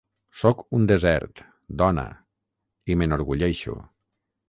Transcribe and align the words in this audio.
Soc 0.43 0.63
un 0.77 0.87
desert, 0.91 1.43
dona, 1.83 2.07
i 2.95 2.99
me 3.01 3.09
n'enorgulleixo. 3.11 3.81